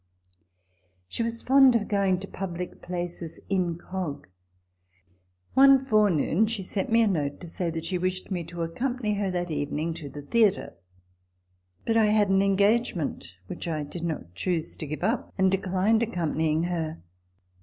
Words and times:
She 1.07 1.21
was 1.21 1.43
fond 1.43 1.75
of 1.75 1.87
going 1.87 2.19
to 2.21 2.27
public 2.27 2.81
places 2.81 3.39
incog. 3.51 4.23
TABLE 4.25 4.29
TALK 4.29 4.29
OF 4.49 5.53
SAMUEL 5.53 5.67
ROGERS 5.67 5.87
205 5.87 5.99
One 6.09 6.17
forenoon, 6.17 6.47
she 6.47 6.63
sent 6.63 6.91
me 6.91 7.01
a 7.03 7.07
note 7.07 7.39
to 7.39 7.47
say 7.47 7.69
that 7.69 7.85
she 7.85 7.99
wished 7.99 8.31
me 8.31 8.43
to 8.45 8.63
accompany 8.63 9.13
her 9.13 9.29
that 9.29 9.51
evening 9.51 9.93
to 9.93 10.09
the 10.09 10.23
theatre; 10.23 10.73
but 11.85 11.97
I 11.97 12.05
had 12.07 12.29
an 12.29 12.41
engagement 12.41 13.37
which 13.45 13.67
I 13.67 13.83
did 13.83 14.03
not 14.03 14.33
choose 14.33 14.75
to 14.77 14.87
give 14.87 15.03
up, 15.03 15.31
and 15.37 15.51
declined 15.51 16.01
accompanying 16.01 16.63
her. 16.63 16.97